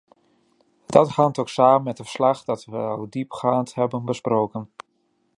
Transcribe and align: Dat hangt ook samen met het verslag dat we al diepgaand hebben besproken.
Dat 0.85 1.09
hangt 1.09 1.37
ook 1.39 1.49
samen 1.49 1.83
met 1.83 1.97
het 1.97 2.07
verslag 2.07 2.43
dat 2.43 2.65
we 2.65 2.77
al 2.77 3.09
diepgaand 3.09 3.73
hebben 3.75 4.05
besproken. 4.05 4.71